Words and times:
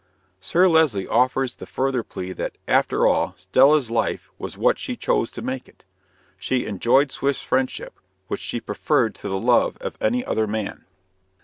Sir 0.39 0.67
Leslie 0.67 1.07
offers 1.07 1.55
the 1.57 1.67
further 1.67 2.01
plea 2.01 2.31
that, 2.31 2.57
after 2.67 3.05
all, 3.05 3.35
Stella's 3.37 3.91
life 3.91 4.31
was 4.39 4.57
what 4.57 4.79
she 4.79 4.95
chose 4.95 5.29
to 5.29 5.43
make 5.43 5.69
it. 5.69 5.85
She 6.39 6.65
enjoyed 6.65 7.11
Swift's 7.11 7.43
friendship, 7.43 7.99
which 8.27 8.41
she 8.41 8.59
preferred 8.59 9.13
to 9.13 9.29
the 9.29 9.37
love 9.39 9.77
of 9.79 9.99
any 10.01 10.25
other 10.25 10.47
man. 10.47 10.85